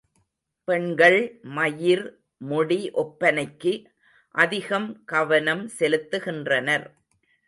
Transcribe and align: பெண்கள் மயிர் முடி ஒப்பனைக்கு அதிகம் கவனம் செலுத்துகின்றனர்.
பெண்கள் 0.67 1.17
மயிர் 1.41 2.03
முடி 2.37 2.79
ஒப்பனைக்கு 2.93 3.73
அதிகம் 4.35 4.89
கவனம் 5.05 5.63
செலுத்துகின்றனர். 5.79 6.87